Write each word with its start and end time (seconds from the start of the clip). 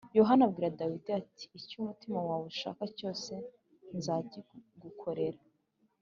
Yonatani 0.17 0.43
abwira 0.47 0.75
Dawidi 0.79 1.09
ati 1.21 1.45
“Icyo 1.59 1.75
umutima 1.81 2.19
wawe 2.27 2.45
ushaka 2.53 2.83
cyose 2.97 3.31
nzakigukorera.” 3.97 5.41